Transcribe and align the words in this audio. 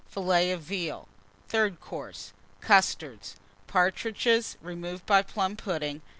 Filet 0.09 0.49
of 0.49 0.61
Veal. 0.63 1.07
Third 1.47 1.79
Course. 1.79 2.33
Custards. 2.59 3.35
Partridges, 3.67 4.53
Apple 4.55 4.59
Tart. 4.59 4.67
removed 4.67 5.05
by 5.05 5.21
Plum 5.21 5.55
pudding. 5.55 6.01